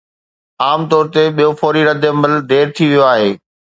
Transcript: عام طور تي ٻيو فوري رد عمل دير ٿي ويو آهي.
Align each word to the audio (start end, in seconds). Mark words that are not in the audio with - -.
عام 0.63 0.81
طور 0.91 1.05
تي 1.13 1.23
ٻيو 1.35 1.51
فوري 1.59 1.81
رد 1.89 2.03
عمل 2.11 2.33
دير 2.51 2.65
ٿي 2.75 2.85
ويو 2.89 3.03
آهي. 3.13 3.31